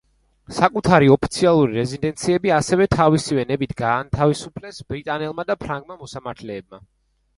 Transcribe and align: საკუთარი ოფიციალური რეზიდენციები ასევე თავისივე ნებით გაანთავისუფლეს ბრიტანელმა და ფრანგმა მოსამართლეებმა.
საკუთარი 0.59 1.09
ოფიციალური 1.15 1.75
რეზიდენციები 1.79 2.53
ასევე 2.57 2.87
თავისივე 2.95 3.45
ნებით 3.51 3.75
გაანთავისუფლეს 3.85 4.83
ბრიტანელმა 4.95 5.47
და 5.51 5.59
ფრანგმა 5.67 5.99
მოსამართლეებმა. 6.03 6.83